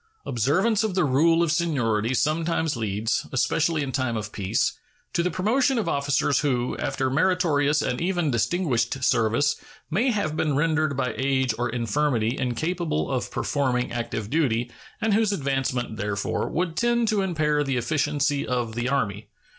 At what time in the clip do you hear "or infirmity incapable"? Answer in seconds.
11.59-13.11